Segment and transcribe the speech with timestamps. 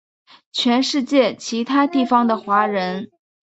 [0.51, 3.11] 全世界其他地方的华人